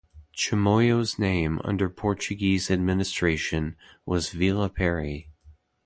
Chimoio's 0.35 1.19
name 1.19 1.61
under 1.63 1.87
Portuguese 1.87 2.71
administration 2.71 3.75
was 4.03 4.31
Vila 4.31 4.67
Pery. 4.67 5.27